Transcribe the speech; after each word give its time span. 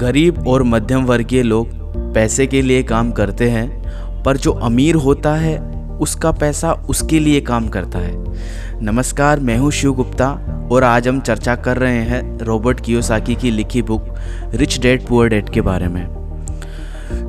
गरीब 0.00 0.46
और 0.48 0.62
मध्यम 0.62 1.04
वर्गीय 1.04 1.42
लोग 1.42 1.68
पैसे 2.14 2.46
के 2.46 2.60
लिए 2.62 2.82
काम 2.82 3.10
करते 3.12 3.48
हैं, 3.50 4.22
पर 4.22 4.36
जो 4.36 4.52
अमीर 4.52 4.94
होता 4.94 5.34
है, 5.34 5.58
उसका 5.98 6.30
पैसा 6.32 6.72
उसके 6.88 7.18
लिए 7.18 7.40
काम 7.40 7.68
करता 7.68 7.98
है। 7.98 8.82
नमस्कार, 8.82 9.40
मैं 9.40 9.56
हूँ 9.58 9.70
शिव 9.70 9.92
गुप्ता 9.92 10.28
और 10.72 10.84
आज 10.84 11.08
हम 11.08 11.20
चर्चा 11.20 11.56
कर 11.56 11.76
रहे 11.76 12.02
हैं 12.02 12.38
रॉबर्ट 12.38 12.80
कियोसाकी 12.80 13.34
की 13.34 13.50
लिखी 13.50 13.82
book 13.82 14.14
rich 14.54 14.78
dad 14.80 15.06
poor 15.06 15.28
dad 15.28 15.50
के 15.50 15.60
बारे 15.60 15.88
में। 15.88 16.06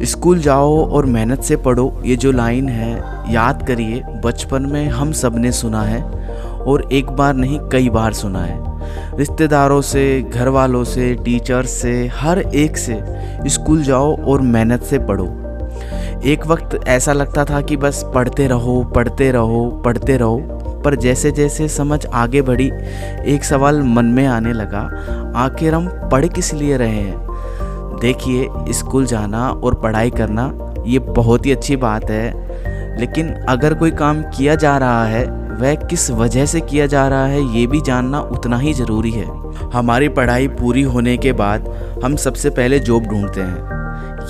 स्कूल 0.04 0.40
जाओ 0.40 0.86
और 0.86 1.06
मेहनत 1.06 1.42
से 1.42 1.56
पढ़ो, 1.56 2.02
ये 2.06 2.16
जो 2.16 2.32
लाइन 2.32 2.70
है, 2.70 2.94
याद 3.34 3.68
करिए, 3.68 4.02
बचपन 4.26 4.66
में 4.66 4.88
हम 4.88 5.12
सबने 5.12 5.52
सुना 5.52 5.84
है 5.84 6.02
और 6.04 6.90
एक 6.92 7.10
बार 7.10 7.34
नहीं, 7.34 7.60
कई 7.72 7.90
बार 7.90 8.14
सुना 8.14 8.44
है। 8.44 8.79
रिश्तेदारों 9.16 9.82
से 9.82 10.22
घर 10.22 10.48
वालों 10.48 10.84
से 10.84 11.14
टीचर्स 11.16 11.70
से, 11.72 12.08
हर 12.08 12.40
एक 12.40 12.78
से 12.78 13.02
स्कूल 13.48 13.84
जाओ 13.84 14.16
और 14.24 14.42
मेहनत 14.42 14.84
से 14.84 15.00
पढ़ो। 15.00 15.26
एक 16.26 16.48
वक्त 16.48 16.80
ऐसा 16.88 17.14
लगता 17.14 17.46
था 17.46 17.62
कि 17.62 17.78
बस 17.78 18.04
पढ़ते 18.16 18.48
रहो 18.48 18.84
पढ़ते 18.96 19.32
रहो 19.32 19.82
पढ़ते 19.86 20.18
रहो, 20.18 20.38
पर 20.86 20.96
जैसे 20.96 21.32
जैसे 21.32 21.68
समझ 21.68 22.06
आगे 22.06 22.42
बढ़ी, 22.42 22.72
एक 23.26 23.44
सवाल 23.44 23.82
मन 23.82 24.06
में 24.06 24.26
आने 24.28 24.54
लगा, 24.54 24.82
आखिर 25.36 25.74
हम 25.74 25.88
पढ़ 26.12 26.28
किस 26.28 26.54
लिए 26.54 26.78
रहे 26.78 26.90
हैं? 26.90 27.98
देखिए, 28.02 28.48
स्कूल 28.70 29.06
जाना 29.06 29.50
और 29.50 29.76
पढ़ाई 29.76 30.10
करना, 30.10 30.74
ये 30.88 31.00
बहुत 31.00 31.46
ही 31.46 31.52
अच्छी 31.52 31.76
बात 31.76 32.10
है, 32.10 33.00
लेकिन 33.00 33.30
अगर 33.50 33.74
कोई 33.74 33.92
काम 33.92 34.22
किया 34.22 34.56
जा 34.56 34.78
रहा 34.78 35.06
है 35.06 35.39
वह 35.60 35.76
किस 35.76 36.12
वजह 36.12 36.46
से 36.46 36.62
किया 36.62 36.88
जा 36.88 37.08
रहा 37.08 37.26
है, 37.26 37.60
ये 37.60 37.68
भी 37.68 37.82
जानना 37.82 38.20
उतना 38.20 38.58
ही 38.58 38.74
ज़रूरी 38.74 39.12
है। 39.12 39.28
हमारी 39.74 40.10
पढ़ाई 40.10 40.48
पूरी 40.48 40.82
होने 40.82 41.18
के 41.18 41.32
बाद 41.32 41.70
हम 42.04 42.16
सबसे 42.16 42.50
पहले 42.50 42.80
जॉब 42.80 43.04
ढूंढते 43.04 43.42
हैं। 43.42 43.80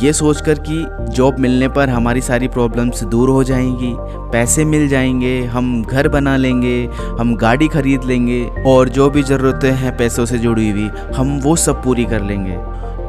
ये 0.04 0.14
सोचकर 0.14 0.60
कि 0.60 0.86
जॉब 1.12 1.40
मिलने 1.40 1.68
पर 1.68 1.90
हमारी 1.90 2.22
सारी 2.22 2.48
प्रॉब्लम्स 2.48 3.04
दूर 3.04 3.30
हो 3.30 3.44
जाएँगी, 3.44 3.94
पैसे 4.32 4.66
मिल 4.66 4.88
जाएँगे, 4.90 5.44
हम 5.44 5.84
घर 5.84 6.08
बना 6.08 6.38
लेंगे, 6.38 6.90
हम 7.20 7.36
गाड़ी 7.36 7.68
खरीद 7.68 8.04
लेंगे, 8.04 8.50
और 8.68 8.90
जो 8.90 9.10
भी 9.10 9.24
ज़रूरतें 9.24 9.72
हैं 9.72 9.98
पैसों 9.98 10.26
से 10.26 10.38
जुड़ी 10.38 10.70
हुई, 10.70 10.90
हम 11.16 11.40
वो 11.40 11.56
सब 11.56 11.84
पूरी 11.84 12.06
कर 12.06 12.22
लेंगे। 12.22 12.56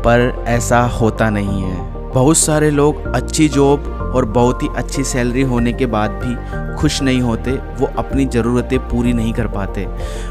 पर 0.02 0.44
ऐसा 0.48 0.80
होता 0.80 1.30
नहीं 1.30 1.62
है। 1.62 2.10
बहुत 2.12 2.36
सारे 2.36 2.70
लोग 2.70 3.06
अच्छी 3.06 3.48
जॉब 3.48 3.96
और 4.10 4.24
बहुत 4.24 4.62
ही 4.62 4.68
अच्छी 4.76 5.04
सैलरी 5.04 5.42
होने 5.42 5.72
के 5.72 5.86
बाद 5.86 6.10
भी 6.22 6.76
खुश 6.76 7.00
नहीं 7.02 7.20
होते, 7.20 7.50
वो 7.50 7.86
अपनी 7.98 8.24
ज़रूरतें 8.26 8.78
पूरी 8.80 9.12
नहीं 9.12 9.32
कर 9.32 9.46
पाते। 9.46 9.86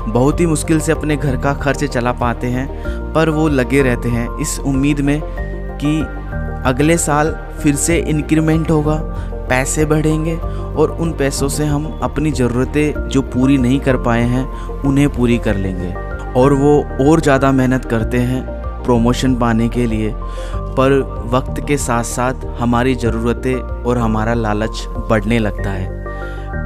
बहुत 0.07 0.39
ही 0.39 0.45
मुश्किल 0.45 0.79
से 0.79 0.91
अपने 0.91 1.17
घर 1.17 1.37
का 1.37 1.53
खर्च 1.53 1.83
चला 1.85 2.11
पाते 2.11 2.47
हैं, 2.47 2.67
पर 3.13 3.29
वो 3.29 3.47
लगे 3.47 3.81
रहते 3.81 4.09
हैं। 4.09 4.27
इस 4.41 4.59
उम्मीद 4.59 4.99
में 4.99 5.19
कि 5.81 5.99
अगले 6.65 6.97
साल 6.97 7.35
फिर 7.61 7.75
से 7.75 7.97
इंक्रीमेंट 7.99 8.71
होगा, 8.71 8.95
पैसे 9.49 9.85
बढ़ेंगे 9.85 10.35
और 10.35 10.91
उन 10.91 11.11
पैसों 11.13 11.47
से 11.49 11.65
हम 11.65 11.85
अपनी 12.03 12.31
ज़रूरतें 12.31 13.07
जो 13.07 13.21
पूरी 13.21 13.57
नहीं 13.57 13.79
कर 13.79 13.97
पाए 13.97 14.23
हैं, 14.23 14.45
उन्हें 14.81 15.09
पूरी 15.09 15.37
कर 15.37 15.55
लेंगे। 15.55 15.93
और 16.39 16.53
वो 16.53 16.77
और 17.01 17.21
ज़्यादा 17.21 17.51
मेहनत 17.51 17.85
करते 17.85 18.17
हैं 18.17 18.43
प्रमोशन 18.79 19.35
पाने 19.35 19.67
के 19.69 19.85
लिए, 19.85 20.11
पर 20.75 20.99
वक्त 21.31 21.63
के 21.67 21.77
साथ 21.77 22.03
साथ 22.05 22.45
हमारी 22.59 22.95
ज़रूरतें 22.95 23.55
और 23.55 23.97
हमारा 23.97 24.33
लालच 24.35 24.85
बढ़ने 25.09 25.39
लगता 25.39 25.71
है। 25.71 25.97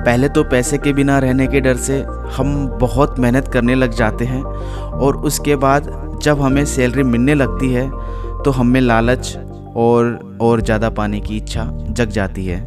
पहले 0.05 0.29
तो 0.29 0.43
पैसे 0.43 0.77
के 0.77 0.93
बिना 0.93 1.17
रहने 1.19 1.47
के 1.47 1.59
डर 1.61 1.77
से 1.77 2.01
हम 2.35 2.55
बहुत 2.81 3.19
मेहनत 3.19 3.47
करने 3.47 3.75
लग 3.75 3.93
जाते 3.93 4.25
हैं, 4.25 4.41
और 4.43 5.17
उसके 5.19 5.55
बाद 5.57 5.91
जब 6.23 6.41
हमें 6.41 6.63
सैलरी 6.65 7.03
मिलने 7.03 7.33
लगती 7.35 7.71
है 7.73 7.89
तो 8.43 8.51
हमें 8.51 8.79
लालच 8.81 9.35
और 9.77 10.37
और 10.41 10.61
ज़्यादा 10.61 10.89
पाने 10.91 11.19
की 11.19 11.37
इच्छा 11.37 11.63
जग 11.89 12.09
जाती 12.09 12.45
है। 12.45 12.61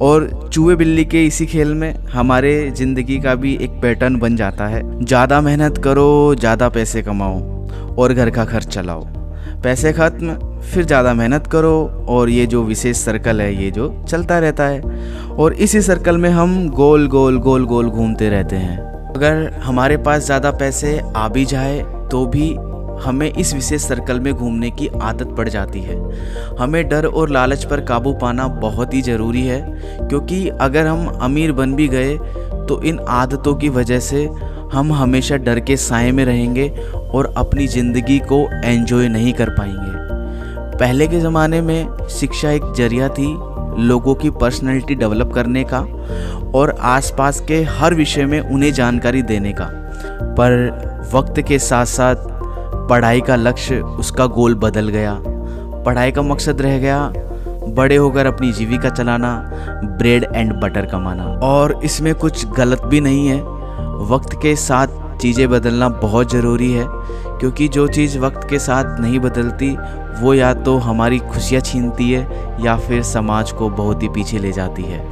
और 0.00 0.28
चूहे 0.52 0.74
बिल्ली 0.76 1.04
के 1.04 1.24
इसी 1.26 1.46
खेल 1.46 1.74
में 1.74 1.94
हमारे 2.06 2.50
ज़िंदगी 2.70 3.18
का 3.20 3.34
भी 3.34 3.54
एक 3.56 3.70
पैटर्न 3.82 4.18
बन 4.18 4.36
जाता 4.36 4.66
है। 4.66 4.82
ज़्यादा 4.98 5.40
मेहनत 5.40 5.78
करो, 5.78 6.34
ज़्यादा 6.34 6.68
पैसे 6.68 7.02
कमाओ। 7.02 7.38
और 7.94 8.12
घर 8.14 8.30
का 8.30 8.44
खर्च 8.44 8.66
चलाओ। 8.68 9.06
पैसे 9.62 9.92
खत्म, 9.92 10.34
फिर 10.62 10.84
ज़्यादा 10.84 11.12
मेहनत 11.14 11.46
करो 11.46 12.04
और 12.08 12.30
ये 12.30 12.46
जो 12.46 12.62
विशेष 12.64 12.96
सर्कल 12.96 13.40
है, 13.40 13.54
ये 13.54 13.70
जो 13.70 13.88
चलता 14.04 14.38
रहता 14.38 14.64
है। 14.64 15.34
और 15.34 15.52
इसी 15.54 15.80
सर्कल 15.82 16.18
में 16.18 16.30
हम 16.30 16.68
गोल 16.70 17.06
गोल 17.08 17.38
गोल 17.38 17.64
गोल 17.66 17.88
घूमते 17.88 18.28
रहते 18.28 18.56
हैं। 18.56 18.78
अगर 19.08 19.50
हमारे 19.64 19.96
पास 19.98 20.24
ज़्यादा 20.24 20.50
पैसे 20.52 20.98
आ 21.16 21.28
भी 21.28 21.44
जाए 21.46 21.78
तो 22.10 22.24
भी 22.26 22.54
हमें 22.98 23.30
इस 23.30 23.52
विशेष 23.54 23.82
सर्कल 23.82 24.20
में 24.20 24.32
घूमने 24.34 24.70
की 24.70 24.88
आदत 25.02 25.34
पड़ 25.36 25.48
जाती 25.48 25.80
है। 25.80 25.96
हमें 26.58 26.88
डर 26.88 27.06
और 27.06 27.30
लालच 27.30 27.64
पर 27.64 27.80
काबू 27.80 28.12
पाना 28.12 28.46
बहुत 28.60 28.94
ही 28.94 29.02
ज़रूरी 29.02 29.42
है, 29.42 29.60
क्योंकि 30.00 30.48
अगर 30.50 30.86
हम 30.86 31.06
अमीर 31.22 31.52
बन 31.52 31.74
भी 31.74 31.88
गए 31.88 32.16
तो 32.68 32.80
इन 32.82 32.98
आदतों 33.10 33.54
की 33.54 33.68
वजह 33.70 34.00
से 34.00 34.26
हम 34.72 34.92
हमेशा 34.92 35.36
डर 35.36 35.60
के 35.60 35.76
साय 35.76 36.12
में 36.12 36.24
रहेंगे 36.24 36.68
और 37.14 37.32
अपनी 37.36 37.66
ज़िंदगी 37.66 38.18
को 38.32 38.38
एंजॉय 38.64 39.08
नहीं 39.08 39.32
कर 39.32 39.50
पाएँगे। 39.50 40.76
पहले 40.78 41.06
के 41.08 41.20
ज़माने 41.20 41.60
में 41.60 42.06
शिक्षा 42.10 42.50
एक 42.50 42.72
ज़रिया 42.76 43.08
थी 43.08 43.26
लोगों 43.78 44.14
की 44.14 44.30
पर्सनैलिटी 44.30 44.94
डेवलप 44.94 45.32
करने 45.32 45.64
का 45.64 45.80
और 46.54 46.76
आसपास 46.80 47.40
के 47.40 47.62
हर 47.62 47.94
विषय 47.94 48.26
में 48.26 48.40
उन्हें 48.40 48.72
जानकारी 48.72 49.22
देने 49.22 49.52
का। 49.52 49.70
पर 50.34 51.10
वक्त 51.14 51.40
के 51.48 51.58
साथ 51.58 51.86
साथ 51.86 52.16
पढ़ाई 52.88 53.20
का 53.20 53.36
लक्ष्य 53.36 53.80
उसका 53.80 54.26
गोल 54.26 54.54
बदल 54.54 54.88
गया। 54.88 55.14
पढ़ाई 55.84 56.12
का 56.12 56.22
मकसद 56.22 56.60
रह 56.60 56.78
गया 56.78 57.12
बड़े 57.68 57.96
होकर 57.96 58.26
अपनी 58.26 58.52
जीविका 58.52 58.90
चलाना 58.90 59.30
ब्रेड 59.98 60.26
एंड 60.34 60.52
बटर 60.52 60.86
कमाना। 60.86 61.24
और 61.42 61.80
इसमें 61.84 62.14
कुछ 62.14 62.46
गलत 62.46 62.82
भी 62.84 63.00
नहीं 63.00 63.28
है। 63.28 63.57
वक्त 64.00 64.34
के 64.42 64.54
साथ 64.56 65.18
चीज़ें 65.18 65.48
बदलना 65.50 65.88
बहुत 65.88 66.32
ज़रूरी 66.32 66.72
है, 66.72 66.86
क्योंकि 67.40 67.68
जो 67.68 67.86
चीज़ 67.88 68.18
वक्त 68.18 68.48
के 68.50 68.58
साथ 68.58 69.00
नहीं 69.00 69.18
बदलती, 69.18 69.70
वो 70.22 70.34
या 70.34 70.52
तो 70.54 70.76
हमारी 70.76 71.18
खुशियाँ 71.18 71.62
छीनती 71.62 72.10
है, 72.10 72.22
या 72.64 72.76
फिर 72.76 73.02
समाज 73.02 73.52
को 73.52 73.68
बहुत 73.70 74.02
ही 74.02 74.08
पीछे 74.08 74.38
ले 74.38 74.52
जाती 74.52 74.82
है। 74.82 75.02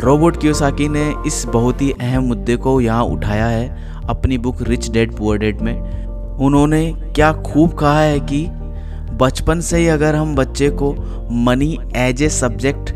रोबोट 0.00 0.36
क्योसाकी 0.36 0.88
ने 0.88 1.12
इस 1.26 1.44
बहुत 1.46 1.82
ही 1.82 1.90
अहम 1.90 2.24
मुद्दे 2.24 2.56
को 2.56 2.80
यहाँ 2.80 3.04
उठाया 3.04 3.46
है, 3.46 3.68
अपनी 4.08 4.38
book 4.38 4.62
rich 4.62 4.90
dad 4.90 5.16
poor 5.16 5.38
dad 5.38 5.60
में। 5.60 6.36
उन्होंने 6.36 6.92
क्या 7.14 7.32
खूब 7.32 7.72
कहा 7.72 8.00
है 8.00 8.20
कि 8.20 8.46
बचपन 9.12 9.60
से 9.60 9.78
ही 9.78 9.86
अगर 9.86 10.14
हम 10.14 10.34
बच्चे 10.34 10.70
को 10.70 10.94
मनी 11.44 11.78
एज 11.96 12.22
ए 12.22 12.28
सब्जेक्ट 12.28 12.92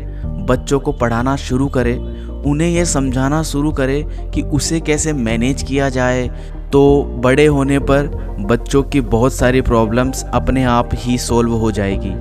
बच्चों 0.49 0.79
को 0.79 0.91
पढ़ाना 0.91 1.35
शुरू 1.35 1.67
करें 1.67 2.14
उन्हें 2.45 2.69
यह 2.69 2.85
समझाना 2.85 3.43
शुरू 3.43 3.71
करे 3.71 4.05
कि 4.33 4.41
उसे 4.41 4.79
कैसे 4.79 5.13
मैनेज 5.13 5.63
किया 5.63 5.89
जाए। 5.89 6.27
तो 6.71 7.03
बड़े 7.03 7.45
होने 7.45 7.79
पर 7.79 8.07
बच्चों 8.39 8.83
की 8.83 9.01
बहुत 9.01 9.33
सारी 9.33 9.61
प्रॉब्लम्स 9.61 10.25
अपने 10.33 10.63
आप 10.63 10.89
ही 10.93 11.17
सॉल्व 11.17 11.51
हो 11.51 11.71
जाएगी। 11.71 12.11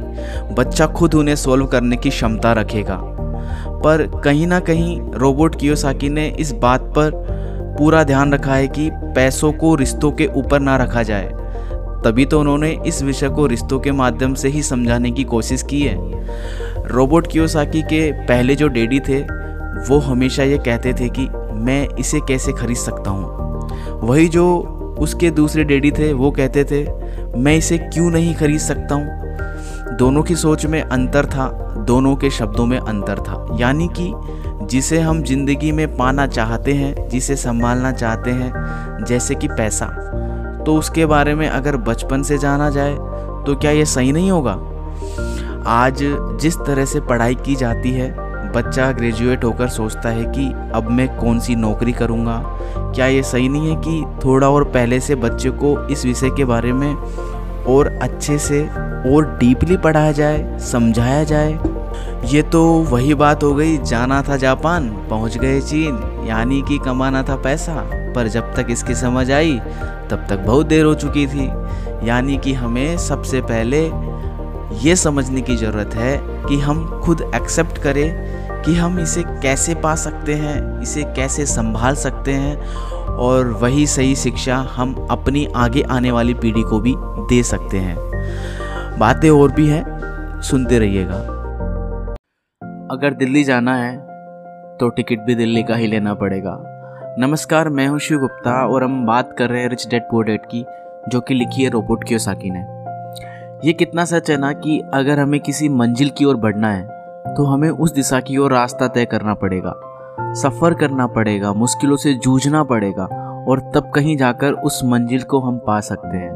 बच्चा 0.55 0.87
खुद 0.87 1.15
उन्हें 1.15 1.37
सॉल्व 1.37 1.67
करने 1.67 1.97
की 1.97 2.11
क्षमता 2.11 2.53
रखेगा। 2.53 2.99
पर 3.85 4.21
कहीं 4.25 4.47
ना 4.47 4.61
कहीं 4.61 5.01
रोबोट 5.13 5.61
कियोसाकी 5.61 6.09
ने 6.09 6.29
इस 6.41 6.53
बात 6.53 6.81
पर 6.81 7.11
पूरा 7.79 8.05
ध्यान 8.05 8.33
रखा 8.35 8.55
है 8.55 8.69
कि 8.69 8.91
पैसों 8.93 9.53
को 9.53 9.75
रिश्तों 9.75 10.13
के 10.13 10.27
ऊपर 10.27 10.61
ना 10.61 10.77
रखा 10.77 11.03
जाए। 11.03 11.33
तभी 12.05 12.25
तो 12.25 12.41
उन्होंने 12.41 12.79
इस 12.87 13.03
विषय 13.03 13.29
को 13.29 13.47
रिश्तों 13.47 13.81
के 13.81 13.93
माध्यम 13.93 14.35
से 14.35 14.49
ही 14.49 14.63
समझाने 14.63 15.11
की 15.11 15.25
कोशिश 15.25 15.63
की 15.63 15.83
है। 15.83 15.97
रोबोट 16.89 17.27
कियोसाकी 17.27 17.83
के 17.83 18.13
पहले 18.13 18.55
जो 18.55 18.69
डैडी 18.69 19.01
थे 19.01 19.44
वो 19.89 19.99
हमेशा 19.99 20.43
ये 20.43 20.59
कहते 20.59 20.93
थे 20.93 21.09
कि 21.09 21.29
मैं 21.55 21.89
इसे 21.89 22.21
कैसे 22.21 22.53
खरीद 22.53 22.77
सकता 22.77 23.11
हूँ। 23.11 24.01
वही 24.01 24.29
जो 24.29 24.61
उसके 24.99 25.31
दूसरे 25.31 25.65
डैडी 25.65 25.91
थे, 25.91 26.13
वो 26.13 26.31
कहते 26.31 26.65
थे, 26.65 26.85
मैं 27.39 27.57
इसे 27.57 27.79
क्यों 27.79 28.11
नहीं 28.11 28.35
खरीद 28.35 28.59
सकता 28.59 28.95
हूँ? 28.95 29.97
दोनों 29.97 30.23
की 30.23 30.37
सोच 30.37 30.67
में 30.67 30.83
अंतर 30.83 31.27
था, 31.27 31.49
दोनों 31.79 32.17
के 32.17 32.31
शब्दों 32.31 32.67
में 32.67 32.79
अंतर 32.79 33.19
था। 33.19 33.57
यानी 33.61 33.89
कि 33.89 34.13
जिसे 34.67 35.01
हम 35.01 35.23
ज़िंदगी 35.23 35.73
में 35.73 35.97
पाना 35.97 36.27
चाहते 36.27 36.73
हैं, 36.73 37.09
जिसे 37.09 37.37
संभालना 37.37 37.93
चाहते 37.93 38.31
हैं, 38.31 39.05
जैसे 39.05 39.35
कि 39.35 39.49
पैसा। 39.49 39.87
तो 40.67 40.77
उसके 40.77 41.07
बारे 41.07 41.35
में 41.35 41.49
अगर 41.49 41.77
बचपन 41.77 42.23
से 42.23 42.39
जाना 42.39 42.71
जाए 42.71 42.95
तो 43.47 43.55
क्या 43.57 43.71
ये 43.71 43.85
सही 43.85 44.13
नहीं 44.13 44.31
होगा? 44.31 44.53
आज 45.67 45.99
जिस 46.41 46.57
तरह 46.57 46.85
से 46.85 47.01
पढ़ाई 47.01 47.35
की 47.35 47.55
जाती 47.55 47.91
है 47.91 48.24
बच्चा 48.55 48.91
ग्रेजुएट 48.93 49.45
होकर 49.45 49.69
सोचता 49.69 50.09
है 50.09 50.25
कि 50.25 50.47
अब 50.75 50.91
मैं 50.91 51.09
कौन 51.17 51.39
सी 51.41 51.55
नौकरी 51.57 51.93
करूँगा? 51.93 52.43
क्या 52.95 53.07
ये 53.07 53.23
सही 53.23 53.49
नहीं 53.49 53.71
है 53.71 53.77
कि 53.77 54.05
थोड़ा 54.25 54.49
और 54.49 54.65
पहले 54.65 55.01
से 55.01 55.15
बच्चे 55.15 55.51
को 55.51 55.77
इस 55.89 56.05
विषय 56.07 56.31
के 56.31 56.45
बारे 56.45 56.73
में 56.73 56.95
और 57.69 57.89
अच्छे 58.03 58.39
से 58.39 58.63
और 58.65 59.37
डीपली 59.41 59.77
पढ़ाया 59.77 60.13
जाए, 60.13 60.59
समझाया 60.59 61.25
जाए? 61.25 61.59
ये 62.25 62.43
तो 62.43 62.63
वही 62.65 63.15
बात 63.15 63.43
हो 63.43 63.55
गई, 63.55 63.77
जाना 63.79 64.23
था 64.23 64.37
जापान, 64.37 64.89
पहुँच 65.11 65.39
गए 65.39 65.61
चीन, 65.61 66.25
यानी 66.27 66.63
कि 66.63 66.79
कमाना 66.79 67.23
था 67.23 67.37
पैसा। 67.37 67.75
पर 68.17 68.29
जब 68.29 68.55
तक 68.55 68.67
इसकी 68.71 68.95
समझ 68.95 69.31
आई, 69.31 69.59
तब 70.11 70.27
तक 70.31 70.39
बहुत 70.39 70.67
देर 70.67 70.85
हो 70.85 70.95
चुकी 70.95 71.27
थी। 71.27 71.47
यानी 72.09 72.37
कि 72.39 72.53
हमें 72.53 72.97
सबसे 72.99 73.41
पहले 73.41 73.81
ये 74.83 74.97
समझने 74.97 75.41
की 75.41 75.57
ज़रूरत 75.57 75.95
है 75.95 76.17
कि 76.49 76.59
हम 76.61 77.01
खुद 77.05 77.21
एक्सेप्ट 77.35 77.79
करें 77.79 78.44
कि 78.65 78.75
हम 78.75 78.99
इसे 79.01 79.23
कैसे 79.23 79.75
पा 79.75 79.95
सकते 79.95 80.35
हैं, 80.35 80.81
इसे 80.81 81.03
कैसे 81.17 81.47
संभाल 81.47 81.95
सकते 81.95 82.33
हैं 82.33 82.57
और 83.17 83.49
वही 83.53 83.87
सही 83.87 84.15
शिक्षा 84.17 84.57
हम 84.77 84.95
अपनी 85.11 85.47
आगे 85.57 85.83
आने 85.83 86.11
वाली 86.11 86.35
पीढ़ी 86.35 86.63
को 86.63 86.81
भी 86.81 86.95
दे 87.29 87.43
सकते 87.43 87.79
हैं। 87.79 87.97
बातें 88.99 89.29
और 89.31 89.53
भी 89.53 89.67
हैं, 89.67 90.41
सुनते 90.41 90.79
रहिएगा। 90.79 91.19
अगर 92.91 93.15
दिल्ली 93.15 93.45
जाना 93.45 93.77
है 93.77 93.97
तो 94.79 94.89
टिकट 94.89 95.21
भी 95.21 95.35
दिल्ली 95.35 95.63
का 95.63 95.75
ही 95.75 95.87
लेना 95.87 96.15
पड़ेगा। 96.15 96.57
नमस्कार, 97.19 97.69
मैं 97.69 97.87
हूँ 97.89 97.99
शिव 97.99 98.19
गुप्ता 98.19 98.53
और 98.67 98.85
हम 98.85 99.05
बात 99.07 99.35
कर 99.39 99.51
रहे 99.51 99.63
हैं 99.63 99.69
रिच 99.69 99.87
डेड 99.89 100.03
पोर 100.03 100.25
डेड 100.25 100.47
की, 100.47 100.65
जो 101.09 101.21
कि 101.21 101.35
लिखी 101.35 101.63
है 101.65 101.71
रोबोट 101.71 102.05
कियोसाकी 102.05 102.51
ने। 102.51 102.61
ये 103.67 103.73
कितना 103.73 104.05
सच 104.05 104.31
है 104.31 104.37
ना 104.37 104.53
कि 104.53 104.83
अगर 104.95 105.21
हमें 105.21 105.41
किसी 105.41 105.69
मंजिल 105.69 106.11
की 106.11 106.25
ओर 106.25 106.37
बढ़ना 106.37 106.73
है 106.73 107.04
तो 107.37 107.45
हमें 107.45 107.71
उस 107.71 107.93
दिशा 107.93 108.21
की 108.21 108.37
ओर 108.37 108.53
रास्ता 108.53 108.89
तय 108.89 109.05
करना 109.05 109.35
पड़ेगा। 109.35 109.75
सफ़र 110.21 110.75
करना 110.75 111.07
पड़ेगा, 111.07 111.53
मुश्किलों 111.53 111.97
से 111.97 112.15
जूझना 112.15 112.65
पड़ेगा 112.65 113.05
और 113.49 113.61
तब 113.75 113.91
कहीं 113.95 114.17
जाकर 114.17 114.53
उस 114.53 114.85
मंजिल 114.85 115.23
को 115.23 115.41
हम 115.41 115.59
पा 115.59 115.81
सकते 115.81 116.17
हैं। 116.17 116.33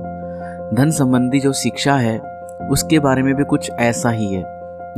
धन 0.75 0.91
संबंधी 0.91 1.41
जो 1.41 1.53
शिक्षा 1.53 1.95
है, 1.95 2.19
उसके 2.71 2.99
बारे 2.99 3.23
में 3.23 3.35
भी 3.35 3.45
कुछ 3.45 3.71
ऐसा 3.71 4.11
ही 4.11 4.35
है। 4.35 4.43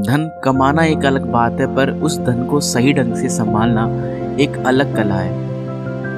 धन 0.00 0.40
कमाना 0.44 0.84
एक 0.84 1.04
अलग 1.04 1.30
बात 1.30 1.52
है, 1.52 1.76
पर 1.76 1.90
उस 1.90 2.18
धन 2.20 2.44
को 2.44 2.60
सही 2.60 2.92
ढंग 2.92 3.14
से 3.14 3.28
संभालना 3.28 3.86
एक 4.42 4.62
अलग 4.66 4.96
कला 4.96 5.14
है। 5.14 5.32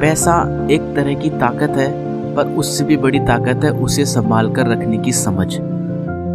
पैसा 0.00 0.67
एक 0.70 0.81
तरह 0.96 1.14
की 1.14 1.31
ताकत 1.31 1.70
है, 1.70 2.12
पर 2.35 2.46
उससे 2.46 2.85
भी 2.85 2.96
बड़ी 2.96 3.19
ताकत 3.19 3.64
है 3.64 3.70
उसे 3.70 4.05
संभाल 4.05 4.52
कर 4.52 4.67
रखने 4.67 4.99
की 4.99 5.12
समझ। 5.12 5.58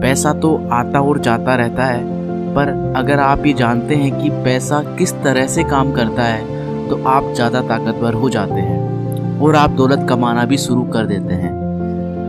पैसा 0.02 0.34
तो 0.34 0.70
आता 0.72 1.02
और 1.02 1.20
जाता 1.20 1.56
रहता 1.56 1.86
है 1.86 2.17
पर 2.58 2.70
अगर 2.98 3.20
आप 3.20 3.46
ये 3.46 3.54
जानते 3.54 3.96
हैं 3.96 4.12
कि 4.22 4.30
पैसा 4.44 4.82
किस 4.98 5.14
तरह 5.24 5.48
से 5.48 5.64
काम 5.66 5.92
करता 5.94 6.24
है 6.24 6.90
तो 6.90 7.04
आप 7.08 7.34
ज़्यादा 7.36 7.62
ताकतवर 7.64 8.14
हो 8.14 8.30
जाते 8.30 8.62
हैं 8.62 9.40
और 9.40 9.56
आप 9.56 9.72
दौलत 9.72 10.06
कमाना 10.10 10.46
भी 10.46 10.58
शुरू 10.58 10.84
कर 10.86 11.06
देते 11.06 11.34
हैं। 11.34 11.56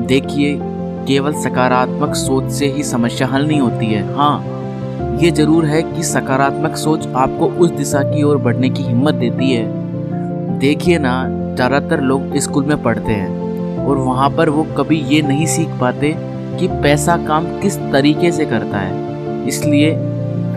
देखिए, 0.06 0.58
केवल 1.06 1.32
सकारात्मक 1.34 2.14
सोच 2.16 2.50
से 2.52 2.66
ही 2.66 2.82
समस्या 2.82 3.28
हल 3.28 3.46
नहीं 3.46 3.60
होती 3.60 3.86
है। 3.86 4.02
हाँ 4.16 5.18
ये 5.18 5.30
ज़रूर 5.30 5.64
है 5.64 5.82
कि 5.84 6.02
सकारात्मक 6.02 6.76
सोच 6.76 7.06
आपको 7.16 7.46
उस 7.56 7.70
दिशा 7.72 8.02
की 8.04 8.22
ओर 8.22 8.36
बढ़ने 8.38 8.70
की 8.70 8.82
हिम्मत 8.82 9.14
देती 9.14 9.50
है। 9.50 10.58
देखिए 10.58 10.98
ना, 10.98 11.24
ज़्यादातर 11.54 12.00
लोग 12.02 12.36
स्कूल 12.38 12.64
में 12.64 12.82
पढ़ते 12.82 13.12
हैं 13.12 13.86
और 13.86 13.96
वहाँ 13.98 14.30
पर 14.30 14.48
वो 14.48 14.66
कभी 14.78 15.00
ये 15.06 15.22
नहीं 15.22 15.46
सीख 15.46 15.68
पाते 15.80 16.14
कि 16.58 16.68
पैसा 16.82 17.16
काम 17.26 17.46
किस 17.60 17.78
तरीके 17.92 18.32
से 18.32 18.46
करता 18.46 18.78
है। 18.78 19.46
इसलिए 19.48 19.90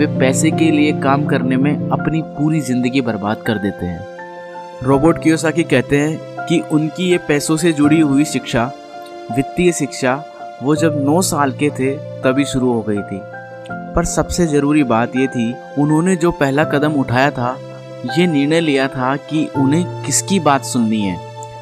वे 0.01 0.07
पैसे 0.07 0.51
के 0.51 0.71
लिए 0.71 0.93
काम 0.93 1.25
करने 1.25 1.57
में 1.57 1.89
अपनी 1.89 2.21
पूरी 2.21 2.61
ज़िंदगी 2.61 3.01
बर्बाद 3.01 3.37
कर 3.37 3.57
देते 3.57 3.85
हैं। 3.85 4.05
रोबोट 4.83 5.23
कियोसाकी 5.23 5.63
कहते 5.63 5.97
हैं 5.97 6.45
कि 6.45 6.59
उनकी 6.59 7.09
ये 7.09 7.17
पैसों 7.17 7.57
से 7.57 7.73
जुड़ी 7.73 7.99
हुई 7.99 8.25
शिक्षा, 8.25 8.71
वित्तीय 9.35 9.71
शिक्षा, 9.71 10.25
वो 10.63 10.75
जब 10.75 11.05
9 11.05 11.21
साल 11.21 11.51
के 11.51 11.69
थे, 11.69 11.97
तभी 11.97 12.45
शुरू 12.45 12.73
हो 12.73 12.81
गई 12.81 12.97
थी। 12.97 13.21
पर 13.95 14.05
सबसे 14.05 14.47
ज़रूरी 14.47 14.83
बात 14.83 15.15
ये 15.15 15.27
थी, 15.27 15.55
उन्होंने 15.77 16.15
जो 16.15 16.31
पहला 16.31 16.63
कदम 16.63 16.91
उठाया 16.91 17.31
था, 17.31 17.57
ये 18.17 18.27
निर्णय 18.27 18.59
लिया 18.59 18.87
था 18.87 19.15
कि 19.15 19.47
उन्हें 19.57 20.03
किसकी 20.05 20.39
बात 20.39 20.63
सुननी 20.63 21.01
है। 21.01 21.19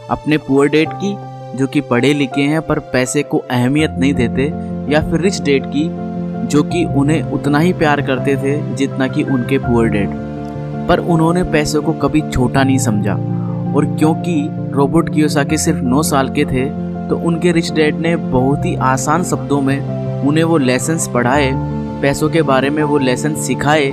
अपने 0.10 0.38
पुअर 0.38 0.68
डेट 0.68 0.90
की, 0.94 1.16
जो 1.58 1.68
कि 1.68 1.82
पढ़े 1.82 2.14
लिखे 2.14 2.42
हैं 2.42 2.62
पर 2.62 2.80
पैसे 2.80 3.24
को 3.24 3.38
अहमियत 3.38 3.92
नहीं 3.92 4.14
देते, 4.14 4.44
या 4.94 5.10
फिर 5.12 5.22
रिच 5.22 5.42
डेट 5.42 5.66
की 5.66 6.09
जो 6.50 6.64
कि 6.64 6.84
उन्हें 6.98 7.22
उतना 7.24 7.60
ही 7.60 7.74
प्यार 7.74 8.02
करते 8.02 8.36
थे 8.36 8.76
जितना 8.76 9.08
कि 9.08 9.24
उनके 9.24 9.58
पुअर 9.58 9.88
डैड 9.88 10.10
पर 10.88 11.00
उन्होंने 11.00 11.44
पैसों 11.44 11.82
को 11.82 11.94
कभी 11.94 12.22
छोटा 12.22 12.64
नहीं 12.64 12.78
समझा। 12.78 13.14
और 13.76 13.86
क्योंकि 14.00 14.50
रोबोट 14.74 15.14
कियोसाकी 15.14 15.58
सिर्फ़ 15.58 15.80
नौ 15.80 16.02
साल 16.04 16.30
के 16.30 16.46
थे 16.46 16.66
तो 17.10 17.18
उनके 17.18 17.52
रिच 17.52 17.72
डैड 17.72 17.96
ने 17.96 18.16
बहुत 18.16 18.66
ही 18.66 18.76
आसान 18.76 19.24
शब्दों 19.24 19.62
में 19.62 19.80
उन्हें 20.22 20.44
वो 20.44 20.58
लेसन्स 20.58 21.08
पढ़ाए, 21.08 21.52
पैसों 22.02 22.30
के 22.30 22.42
बारे 22.42 22.70
में 22.70 22.84
वो 22.84 22.98
लेसन 22.98 23.36
सिखाए। 23.36 23.92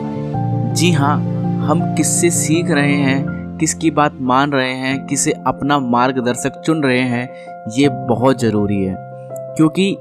जी 0.74 0.90
हाँ 0.92 1.16
हम 1.58 1.80
किससे 1.94 2.30
सीख 2.30 2.70
रहे 2.70 2.94
हैं, 2.94 3.58
किसकी 3.58 3.90
बात 3.90 4.18
मान 4.20 4.52
रहे 4.52 4.72
हैं, 4.72 5.06
किसे 5.06 5.32
अपना 5.46 5.78
मार्गदर्शक 5.78 6.60
चुन 6.66 6.82
रहे 6.82 7.00
हैं, 7.00 7.28
ये 7.78 7.88
बहुत 7.88 8.40
ज़रूरी 8.40 8.82
है। 8.84 8.96
क्योंकि 9.56 9.96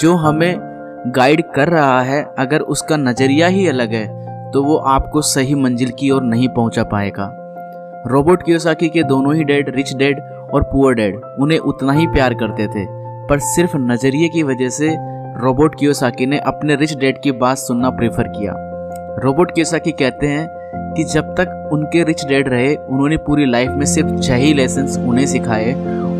जो 0.00 0.14
हमें 0.14 0.73
गाइड 1.06 1.42
कर 1.54 1.68
रहा 1.68 2.00
है, 2.02 2.22
अगर 2.38 2.60
उसका 2.60 2.96
नज़रिया 2.96 3.46
ही 3.46 3.66
अलग 3.68 3.92
है 3.92 4.06
तो 4.52 4.62
वो 4.62 4.76
आपको 4.76 5.22
सही 5.22 5.54
मंजिल 5.54 5.90
की 5.90 6.10
ओर 6.10 6.22
नहीं 6.22 6.48
पहुँचा 6.48 6.82
पाएगा। 6.84 7.28
रोबोट 8.06 8.42
कियोसाकी 8.42 8.88
के 8.88 9.02
दोनों 9.02 9.34
ही 9.34 9.44
डैड, 9.44 9.68
रिच 9.76 9.94
डैड 9.94 10.20
और 10.54 10.62
पुअर 10.62 10.94
डैड, 10.94 11.20
उन्हें 11.40 11.58
उतना 11.58 11.92
ही 11.92 12.06
प्यार 12.06 12.34
करते 12.34 12.66
थे। 12.66 12.86
पर 13.28 13.38
सिर्फ़ 13.40 13.76
नज़रिए 13.76 14.28
की 14.28 14.42
वजह 14.42 14.68
से 14.68 14.94
रोबोट 15.40 15.78
कियोसाकी 15.78 16.26
ने 16.26 16.38
अपने 16.38 16.76
रिच 16.76 16.96
डैड 16.96 17.20
की 17.22 17.32
बात 17.34 17.58
सुनना 17.58 17.90
प्रेफर 17.90 18.28
किया। 18.28 18.54
रोबोट 19.24 19.54
कियोसाकी 19.54 19.92
कहते 19.92 20.26
हैं 20.26 20.48
कि 20.94 21.04
जब 21.04 21.34
तक 21.34 21.70
उनके 21.72 22.04
रिच 22.04 22.24
डैड 22.24 22.48
रहे, 22.48 22.74
उन्होंने 22.76 23.16
पूरी 23.18 23.46
लाइफ 23.46 23.70
में 23.70 23.86
सिर्फ़ 23.86 24.18
छह 24.18 24.34
ही 24.36 24.52
लेसन 24.54 25.06
उन्हें 25.08 25.26
सिखाए, 25.26 25.72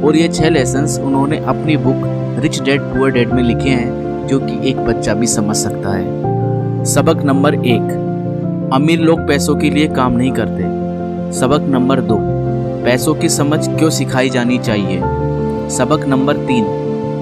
और 0.02 0.16
ये 0.16 0.28
छह 0.28 0.48
लेसन 0.50 1.02
उन्होंने 1.02 1.38
अपनी 1.38 1.76
book 1.78 2.40
rich 2.42 2.62
dad, 2.62 2.80
poor 2.82 3.10
dad 3.10 3.32
में 3.32 3.42
लिखे 3.42 3.70
हैं। 3.70 4.13
जो 4.26 4.38
कि 4.38 4.70
एक 4.70 4.76
बच्चा 4.76 5.14
भी 5.14 5.26
समझ 5.26 5.56
सकता 5.56 5.90
है। 5.90 6.84
सबक 6.84 7.22
नंबर 7.24 7.54
एक, 7.54 8.70
अमीर 8.72 9.00
लोग 9.00 9.20
पैसों 9.28 9.56
के 9.56 9.70
लिए 9.70 9.88
काम 9.88 10.12
नहीं 10.12 10.32
करते। 10.32 10.62
सबक 11.32 11.60
नंबर 11.60 12.00
दो, 12.00 12.18
पैसों 12.84 13.14
की 13.14 13.28
समझ 13.28 13.68
क्यों 13.68 13.90
सिखाई 13.90 14.30
जानी 14.30 14.58
चाहिए? 14.58 15.00
सबक 15.70 16.04
नंबर 16.06 16.36
तीन, 16.36 16.64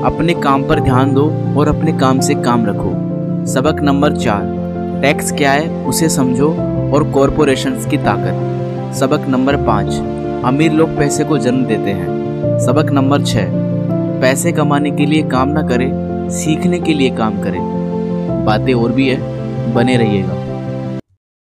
अपने 0.04 0.34
काम 0.34 0.64
पर 0.64 0.80
ध्यान 0.80 1.14
दो 1.14 1.32
और 1.56 1.68
अपने 1.68 1.92
काम 1.92 2.20
से 2.20 2.34
काम 2.34 2.66
रखो। 2.66 2.92
सबक 3.46 3.80
नंबर 3.80 4.16
चार, 4.16 4.42
टैक्स 5.02 5.32
क्या 5.32 5.52
है 5.52 5.86
उसे 5.86 6.08
समझो 6.08 6.48
और 6.94 7.10
कॉरपोरेशन 7.10 7.70
की 7.90 7.96
ताकत। 7.96 8.94
सबक 8.94 9.28
नंबर 9.28 9.56
पाँच, 9.56 9.94
अमीर 10.44 10.72
लोग 10.72 10.96
पैसे 10.96 11.24
को 11.24 11.38
जन्म 11.38 11.64
देते 11.64 11.90
हैं। 11.90 12.58
सबक 12.58 12.90
नंबर 12.90 13.22
छः, 13.22 13.50
पैसे 14.20 14.52
कमाने 14.52 14.90
के 14.90 15.06
लिए 15.06 15.22
काम 15.22 15.48
ना 15.48 15.62
करें 15.62 16.01
सीखने 16.30 16.80
के 16.80 16.94
लिए 16.94 17.10
काम 17.10 17.42
करें। 17.42 17.60
बातें 18.44 18.74
और 18.74 18.92
भी 18.92 19.08
है 19.08 19.20
बने 19.74 19.96
रहिएगा। 19.96 20.41